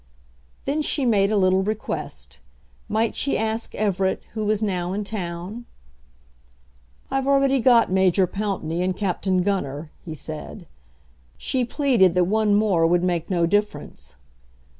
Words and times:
Then 0.65 0.81
she 0.81 1.05
made 1.05 1.29
a 1.29 1.37
little 1.37 1.61
request. 1.61 2.39
Might 2.89 3.15
she 3.15 3.37
ask 3.37 3.75
Everett, 3.75 4.23
who 4.33 4.43
was 4.43 4.63
now 4.63 4.93
in 4.93 5.03
town? 5.03 5.67
"I've 7.11 7.27
already 7.27 7.59
got 7.59 7.91
Major 7.91 8.25
Pountney 8.25 8.81
and 8.81 8.97
Captain 8.97 9.43
Gunner," 9.43 9.91
he 10.03 10.15
said. 10.15 10.65
She 11.37 11.63
pleaded 11.63 12.15
that 12.15 12.23
one 12.23 12.55
more 12.55 12.87
would 12.87 13.03
make 13.03 13.29
no 13.29 13.45
difference. 13.45 14.15